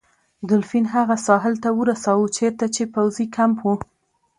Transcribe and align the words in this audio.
دولفین 0.49 0.85
هغه 0.95 1.15
ساحل 1.27 1.55
ته 1.63 1.69
ورساوه 1.79 2.27
چیرته 2.37 2.65
چې 2.75 2.83
پوځي 2.93 3.25
کمپ 3.35 3.57
و. 3.63 3.67